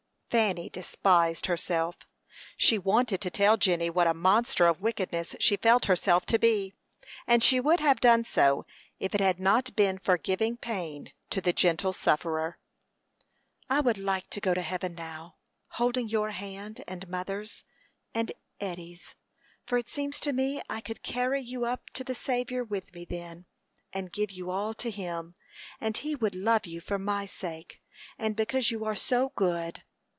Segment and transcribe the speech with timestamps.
[0.39, 1.97] Fanny despised herself.
[2.55, 6.73] She wanted to tell Jenny what a monster of wickedness she felt herself to be,
[7.27, 8.65] and she would have done so
[8.97, 12.59] if it had not been for giving pain to the gentle sufferer.
[13.69, 15.35] "I would like to go to heaven now,
[15.71, 17.65] holding your hand, and mother's,
[18.15, 18.31] and
[18.61, 19.15] Eddy's;
[19.65, 23.03] for it seems to me I could carry you up to the Saviour with me
[23.03, 23.47] then,
[23.91, 25.35] and give you all to him;
[25.81, 27.83] and he would love you for my sake,
[28.17, 29.83] and because you are so good.